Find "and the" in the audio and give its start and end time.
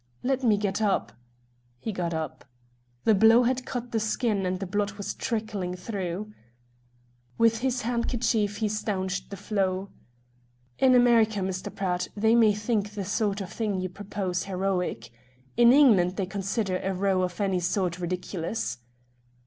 4.47-4.65